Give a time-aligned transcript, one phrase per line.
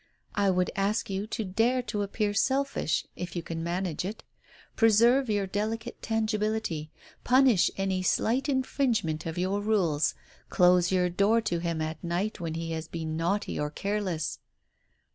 [0.33, 4.23] I would ask you to dare to appear selfish, if you can manage it.
[4.75, 6.89] Preserve your delicate tangibility,
[7.23, 10.15] punish any slight infringments of your rules,
[10.49, 14.39] close your door to him at nights when he has been naughty or careless.